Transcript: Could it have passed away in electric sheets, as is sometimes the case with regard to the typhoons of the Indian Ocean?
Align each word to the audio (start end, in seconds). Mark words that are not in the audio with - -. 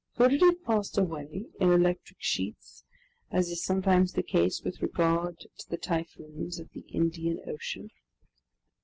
Could 0.17 0.33
it 0.33 0.41
have 0.41 0.63
passed 0.63 0.97
away 0.97 1.45
in 1.59 1.71
electric 1.71 2.17
sheets, 2.19 2.83
as 3.29 3.49
is 3.51 3.63
sometimes 3.63 4.13
the 4.13 4.23
case 4.23 4.63
with 4.63 4.81
regard 4.81 5.37
to 5.59 5.69
the 5.69 5.77
typhoons 5.77 6.57
of 6.59 6.71
the 6.71 6.81
Indian 6.91 7.39
Ocean? 7.45 7.91